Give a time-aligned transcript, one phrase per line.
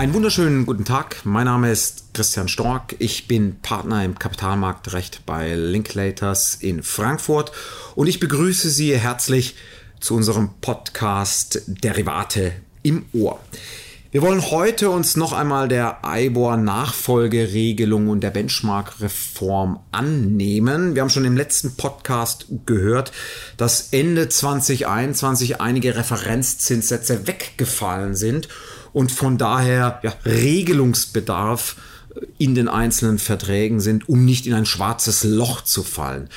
[0.00, 1.20] Einen wunderschönen guten Tag.
[1.24, 2.96] Mein Name ist Christian Stork.
[3.00, 7.52] Ich bin Partner im Kapitalmarktrecht bei Linklaters in Frankfurt
[7.96, 9.56] und ich begrüße Sie herzlich
[10.00, 13.40] zu unserem Podcast Derivate im Ohr.
[14.10, 20.94] Wir wollen heute uns noch einmal der IBOR-Nachfolgeregelung und der Benchmark-Reform annehmen.
[20.94, 23.12] Wir haben schon im letzten Podcast gehört,
[23.58, 28.48] dass Ende 2021 einige Referenzzinssätze weggefallen sind
[28.92, 31.76] und von daher ja, Regelungsbedarf
[32.38, 36.28] in den einzelnen Verträgen sind, um nicht in ein schwarzes Loch zu fallen.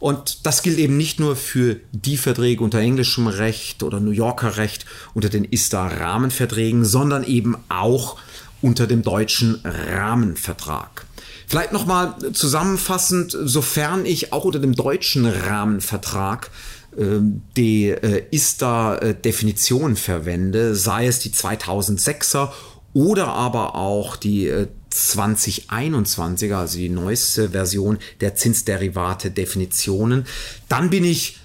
[0.00, 4.56] Und das gilt eben nicht nur für die Verträge unter englischem Recht oder New Yorker
[4.56, 8.16] Recht, unter den ISTA-Rahmenverträgen, sondern eben auch
[8.62, 11.04] unter dem deutschen Rahmenvertrag.
[11.46, 16.50] Vielleicht nochmal zusammenfassend, sofern ich auch unter dem deutschen Rahmenvertrag
[16.96, 22.50] die äh, ISTA-Definition verwende, sei es die 2006er
[22.92, 24.52] oder aber auch die
[24.92, 30.26] 2021er, äh, also die neueste Version der Zinsderivate-Definitionen,
[30.68, 31.38] dann bin ich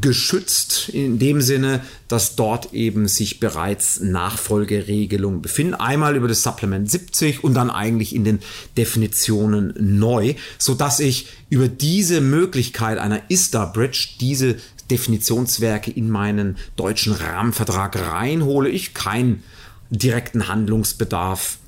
[0.00, 5.74] geschützt in dem Sinne, dass dort eben sich bereits Nachfolgeregelungen befinden.
[5.74, 8.40] Einmal über das Supplement 70 und dann eigentlich in den
[8.76, 14.56] Definitionen neu, so dass ich über diese Möglichkeit einer ISTA Bridge diese
[14.90, 19.42] Definitionswerke in meinen deutschen Rahmenvertrag reinhole, ich keinen
[19.90, 21.58] direkten Handlungsbedarf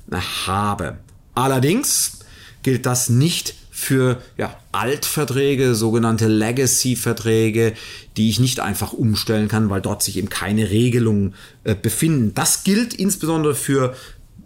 [0.45, 0.97] habe.
[1.33, 2.19] Allerdings
[2.63, 7.73] gilt das nicht für ja, Altverträge, sogenannte Legacy-Verträge,
[8.17, 12.33] die ich nicht einfach umstellen kann, weil dort sich eben keine Regelungen äh, befinden.
[12.33, 13.93] Das gilt insbesondere für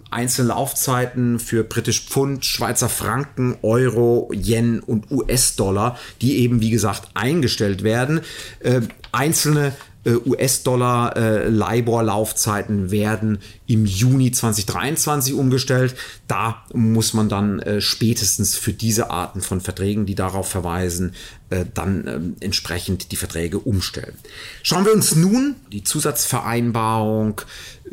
[0.09, 7.11] einzelne Laufzeiten für Britisch Pfund, Schweizer Franken, Euro, Yen und US-Dollar, die eben wie gesagt
[7.13, 8.19] eingestellt werden.
[8.59, 8.81] Äh,
[9.13, 9.71] einzelne
[10.03, 11.47] äh, US-Dollar äh,
[12.91, 13.39] werden
[13.71, 15.95] im Juni 2023 umgestellt.
[16.27, 21.13] Da muss man dann äh, spätestens für diese Arten von Verträgen, die darauf verweisen,
[21.51, 24.15] äh, dann ähm, entsprechend die Verträge umstellen.
[24.63, 27.41] Schauen wir uns nun die Zusatzvereinbarung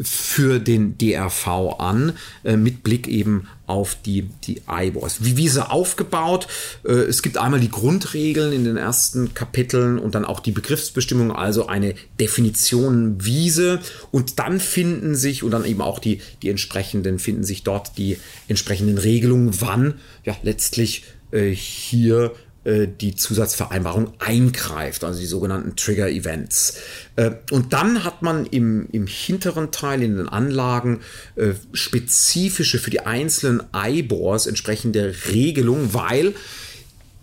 [0.00, 2.12] für den DRV an,
[2.44, 5.24] äh, mit Blick eben auf die, die IBORs.
[5.24, 6.46] Wie, wie sie aufgebaut?
[6.84, 11.32] Äh, es gibt einmal die Grundregeln in den ersten Kapiteln und dann auch die Begriffsbestimmung,
[11.32, 13.80] also eine Definition Wiese
[14.12, 18.18] und dann finden sich und dann eben auch die, die entsprechenden, finden sich dort die
[18.48, 22.32] entsprechenden Regelungen, wann ja letztlich äh, hier
[22.68, 26.76] äh, die Zusatzvereinbarung eingreift, also die sogenannten Trigger Events.
[27.16, 31.00] Äh, und dann hat man im, im hinteren Teil in den Anlagen
[31.36, 36.34] äh, spezifische für die einzelnen IBORs entsprechende Regelungen, weil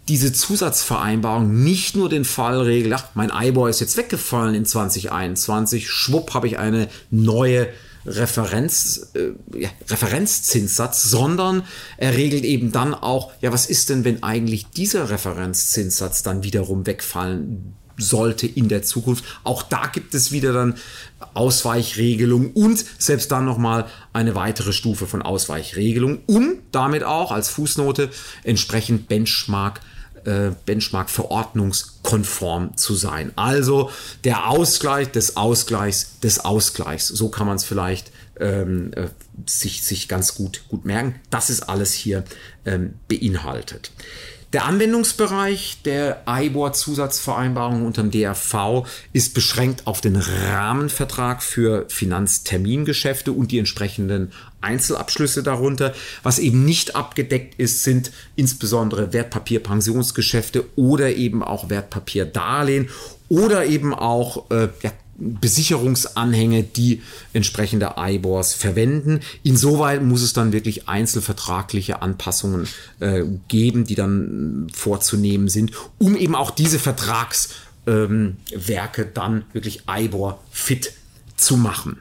[0.07, 5.89] diese Zusatzvereinbarung nicht nur den Fall regelt, ach, mein IBOR ist jetzt weggefallen in 2021,
[5.89, 7.67] schwupp habe ich eine neue
[8.05, 11.63] Referenz, äh, ja, Referenzzinssatz, sondern
[11.97, 16.85] er regelt eben dann auch, ja, was ist denn, wenn eigentlich dieser Referenzzinssatz dann wiederum
[16.85, 19.23] wegfallen sollte in der Zukunft.
[19.43, 20.75] Auch da gibt es wieder dann
[21.33, 28.09] Ausweichregelungen und selbst dann nochmal eine weitere Stufe von Ausweichregelungen, um damit auch als Fußnote
[28.43, 29.79] entsprechend Benchmark
[30.25, 33.31] äh, Benchmark verordnungskonform zu sein.
[33.35, 33.91] Also
[34.23, 37.07] der Ausgleich des Ausgleichs des Ausgleichs.
[37.07, 39.07] So kann man es vielleicht ähm, äh,
[39.45, 41.15] sich, sich ganz gut, gut merken.
[41.29, 42.23] Das ist alles hier
[42.65, 43.91] ähm, beinhaltet.
[44.55, 53.51] Der Anwendungsbereich der IBOR-Zusatzvereinbarung unter dem DRV ist beschränkt auf den Rahmenvertrag für Finanztermingeschäfte und
[53.51, 55.93] die entsprechenden Einzelabschlüsse darunter.
[56.23, 62.87] Was eben nicht abgedeckt ist, sind insbesondere Wertpapierpensionsgeschäfte oder eben auch Wertpapierdarlehen
[63.27, 67.01] oder eben auch äh, ja, Besicherungsanhänge, die
[67.33, 69.21] entsprechende IBORs verwenden.
[69.43, 72.67] Insoweit muss es dann wirklich einzelvertragliche Anpassungen
[72.99, 77.51] äh, geben, die dann vorzunehmen sind, um eben auch diese Vertragswerke
[77.85, 80.93] ähm, dann wirklich IBOR fit
[81.37, 81.99] zu machen.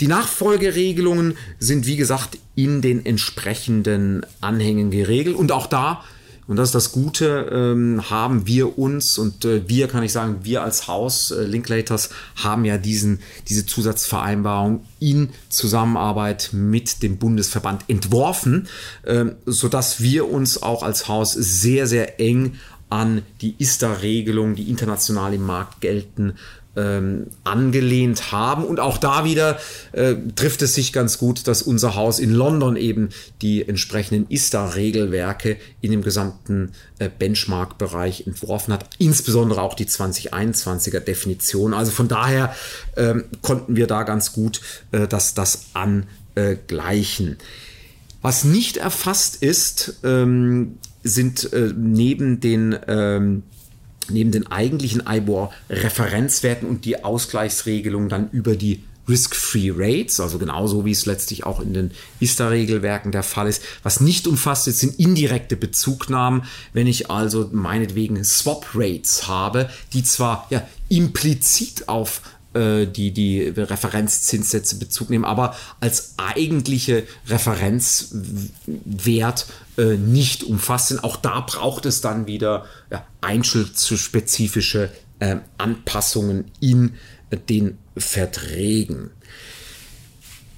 [0.00, 6.02] Die Nachfolgeregelungen sind, wie gesagt, in den entsprechenden Anhängen geregelt und auch da
[6.46, 10.40] und das ist das Gute, ähm, haben wir uns und äh, wir kann ich sagen,
[10.42, 17.84] wir als Haus äh, Linklaters haben ja diesen, diese Zusatzvereinbarung in Zusammenarbeit mit dem Bundesverband
[17.88, 18.68] entworfen,
[19.04, 22.56] äh, sodass wir uns auch als Haus sehr, sehr eng
[22.90, 26.34] an die ISTA-Regelung, die international im Markt gelten,
[26.76, 28.64] ähm, angelehnt haben.
[28.64, 29.58] Und auch da wieder
[29.92, 33.10] äh, trifft es sich ganz gut, dass unser Haus in London eben
[33.42, 41.74] die entsprechenden ISTA-Regelwerke in dem gesamten äh, Benchmark-Bereich entworfen hat, insbesondere auch die 2021er Definition.
[41.74, 42.54] Also von daher
[42.96, 44.60] ähm, konnten wir da ganz gut
[44.92, 47.38] äh, das, das an äh, gleichen.
[48.22, 53.42] Was nicht erfasst ist, ähm, sind äh, neben den ähm,
[54.08, 60.92] neben den eigentlichen IBOR-Referenzwerten und die Ausgleichsregelung dann über die Risk-Free Rates, also genauso wie
[60.92, 61.90] es letztlich auch in den
[62.20, 63.62] ISTA-Regelwerken der Fall ist.
[63.82, 66.44] Was nicht umfasst ist, sind indirekte Bezugnahmen.
[66.72, 72.22] Wenn ich also meinetwegen Swap Rates habe, die zwar ja implizit auf
[72.54, 79.46] äh, die, die Referenzzinssätze Bezug nehmen, aber als eigentliche Referenzwert
[79.76, 81.04] äh, nicht umfasst sind.
[81.04, 86.94] Auch da braucht es dann wieder ja, einzelspezifische äh, Anpassungen in
[87.48, 89.10] den Verträgen.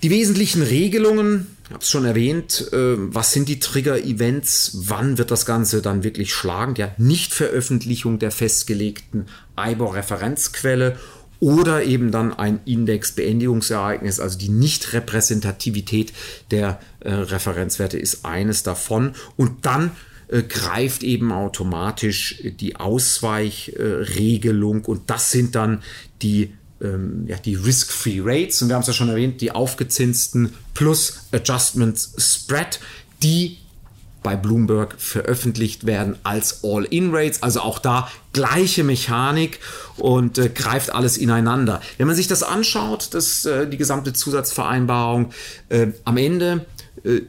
[0.02, 5.30] Die wesentlichen Regelungen, ich habe es schon erwähnt, äh, was sind die Trigger-Events, wann wird
[5.30, 6.78] das Ganze dann wirklich schlagend?
[6.78, 9.26] Ja, Nichtveröffentlichung der festgelegten
[9.58, 10.98] IBOR-Referenzquelle
[11.40, 16.14] oder eben dann ein Indexbeendigungsereignis, also die Nichtrepräsentativität
[16.50, 19.12] der äh, Referenzwerte ist eines davon.
[19.36, 19.90] Und dann
[20.28, 25.82] äh, greift eben automatisch die Ausweichregelung äh, und das sind dann
[26.22, 30.52] die ähm, ja, die Risk-Free Rates, und wir haben es ja schon erwähnt, die aufgezinsten
[30.74, 32.80] plus Adjustment Spread,
[33.22, 33.56] die
[34.22, 37.42] bei Bloomberg veröffentlicht werden als All-In-Rates.
[37.44, 39.60] Also auch da gleiche Mechanik
[39.96, 41.80] und äh, greift alles ineinander.
[41.96, 45.30] Wenn man sich das anschaut, das, äh, die gesamte Zusatzvereinbarung,
[45.70, 46.66] äh, am Ende
[47.02, 47.22] äh,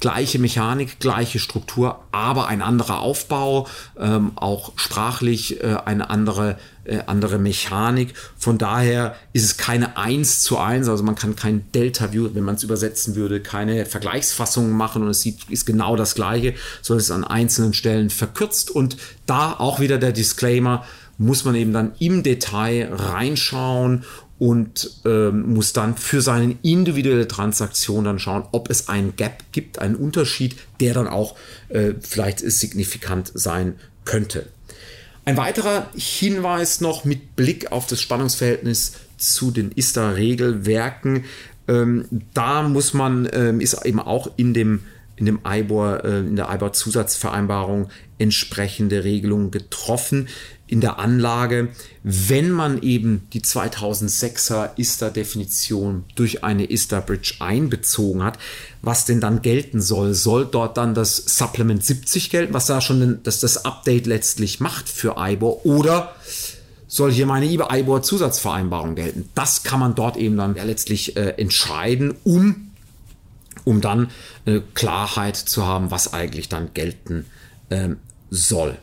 [0.00, 3.66] gleiche Mechanik, gleiche Struktur, aber ein anderer Aufbau,
[3.98, 8.14] ähm, auch sprachlich äh, eine andere, äh, andere Mechanik.
[8.38, 12.56] Von daher ist es keine 1 zu 1, also man kann kein Delta-View, wenn man
[12.56, 17.06] es übersetzen würde, keine Vergleichsfassungen machen und es sieht, ist genau das gleiche, sondern es
[17.06, 18.96] ist an einzelnen Stellen verkürzt und
[19.26, 20.84] da auch wieder der Disclaimer,
[21.18, 24.04] muss man eben dann im Detail reinschauen
[24.38, 29.78] und ähm, muss dann für seine individuelle Transaktion dann schauen, ob es einen Gap gibt,
[29.78, 31.36] einen Unterschied, der dann auch
[31.68, 34.46] äh, vielleicht signifikant sein könnte.
[35.26, 41.24] Ein weiterer Hinweis noch mit Blick auf das Spannungsverhältnis zu den ISTA-Regelwerken.
[41.66, 44.82] Ähm, da muss man, ähm, ist eben auch in dem
[45.16, 50.28] in dem IBOR, äh, in der IBOR-Zusatzvereinbarung entsprechende Regelungen getroffen.
[50.68, 51.68] In der Anlage,
[52.02, 58.38] wenn man eben die 2006er ISTA-Definition durch eine ISTA-Bridge einbezogen hat,
[58.82, 63.20] was denn dann gelten soll, soll dort dann das Supplement 70 gelten, was da schon
[63.22, 66.14] das, das Update letztlich macht für IBOR oder
[66.88, 69.28] soll hier meine IBOR-Zusatzvereinbarung gelten?
[69.34, 72.65] Das kann man dort eben dann letztlich äh, entscheiden, um,
[73.64, 74.10] um dann
[74.44, 77.26] äh, Klarheit zu haben, was eigentlich dann gelten
[77.70, 77.98] ähm,
[78.30, 78.76] soll.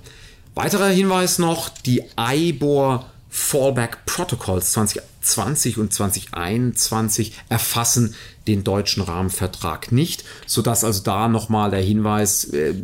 [0.56, 8.14] Weiterer Hinweis noch, die IBOR Fallback Protocols 2020 und 2021 erfassen
[8.46, 12.76] den deutschen Rahmenvertrag nicht, sodass also da nochmal der Hinweis, äh,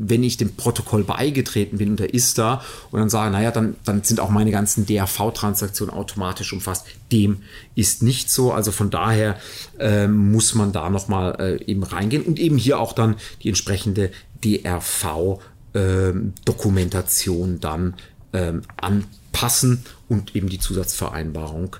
[0.00, 4.20] wenn ich dem Protokoll beigetreten bin unter ISTA und dann sage, naja, dann, dann sind
[4.20, 6.86] auch meine ganzen DAV-Transaktionen automatisch umfasst.
[7.10, 7.38] Dem
[7.74, 8.52] ist nicht so.
[8.52, 9.38] Also von daher
[9.78, 14.10] äh, muss man da nochmal äh, eben reingehen und eben hier auch dann die entsprechende
[14.44, 15.40] DRV
[15.74, 17.94] ähm, Dokumentation dann
[18.32, 21.76] ähm, anpassen und eben die Zusatzvereinbarung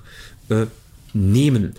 [0.49, 0.67] äh,
[1.13, 1.75] nehmen.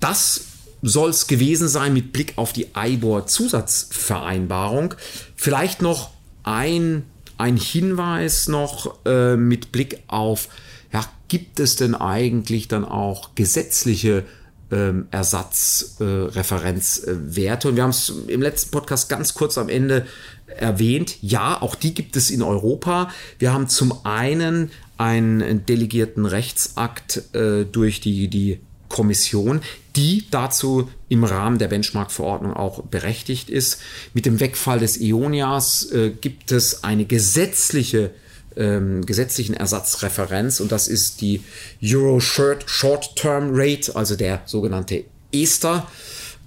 [0.00, 0.49] Das
[0.82, 4.94] soll es gewesen sein mit Blick auf die IBOR-Zusatzvereinbarung.
[5.36, 6.10] Vielleicht noch
[6.42, 7.04] ein,
[7.38, 10.48] ein Hinweis noch äh, mit Blick auf,
[10.92, 14.24] ja, gibt es denn eigentlich dann auch gesetzliche
[14.70, 17.68] ähm, Ersatzreferenzwerte?
[17.68, 20.06] Äh, und wir haben es im letzten Podcast ganz kurz am Ende
[20.46, 21.16] erwähnt.
[21.22, 23.10] Ja, auch die gibt es in Europa.
[23.38, 28.60] Wir haben zum einen einen delegierten Rechtsakt äh, durch die, die
[28.90, 29.62] Kommission,
[29.96, 33.80] die dazu im Rahmen der Benchmark-Verordnung auch berechtigt ist.
[34.12, 38.10] Mit dem Wegfall des Ionias äh, gibt es eine gesetzliche
[38.56, 41.40] ähm, gesetzlichen Ersatzreferenz und das ist die
[41.82, 45.86] Euro Short Term Rate, also der sogenannte ESTA.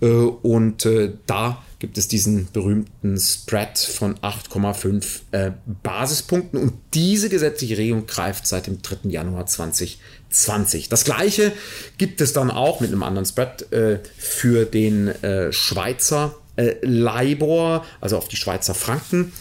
[0.01, 5.51] Äh, und äh, da gibt es diesen berühmten Spread von 8,5 äh,
[5.83, 9.09] Basispunkten und diese gesetzliche Regelung greift seit dem 3.
[9.09, 10.87] Januar 2020.
[10.87, 11.51] Das gleiche
[11.97, 17.83] gibt es dann auch mit einem anderen Spread äh, für den äh, Schweizer äh, LIBOR,
[17.99, 19.33] also auf die Schweizer Franken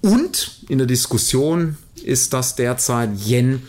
[0.00, 3.64] und in der Diskussion ist das derzeit Yen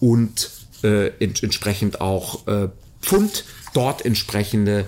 [0.00, 0.50] und
[0.82, 2.70] äh, ent entsprechend auch äh,
[3.02, 4.84] Pfund, dort entsprechende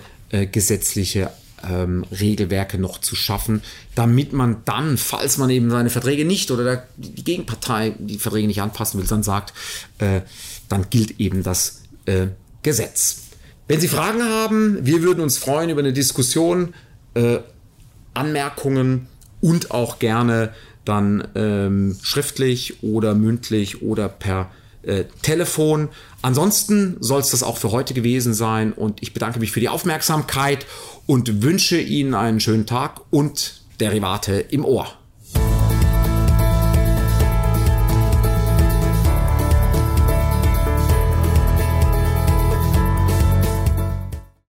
[0.53, 1.29] gesetzliche
[1.69, 3.61] ähm, Regelwerke noch zu schaffen,
[3.95, 8.47] damit man dann, falls man eben seine Verträge nicht oder der, die Gegenpartei die Verträge
[8.47, 9.53] nicht anpassen will, dann sagt,
[9.99, 10.21] äh,
[10.69, 12.27] dann gilt eben das äh,
[12.63, 13.23] Gesetz.
[13.67, 16.73] Wenn Sie Fragen haben, wir würden uns freuen über eine Diskussion,
[17.13, 17.39] äh,
[18.13, 19.07] Anmerkungen
[19.39, 20.53] und auch gerne
[20.85, 24.51] dann ähm, schriftlich oder mündlich oder per
[24.83, 25.89] äh, Telefon.
[26.21, 29.69] Ansonsten soll es das auch für heute gewesen sein und ich bedanke mich für die
[29.69, 30.65] Aufmerksamkeit
[31.07, 35.00] und wünsche Ihnen einen schönen Tag und Derivate im Ohr.